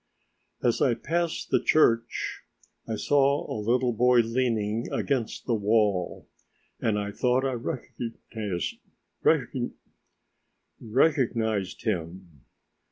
[0.63, 2.41] As I passed the church
[2.87, 6.27] I saw a little boy leaning against the wall,
[6.79, 7.53] and I thought I
[8.33, 8.79] recognized
[11.83, 12.45] him.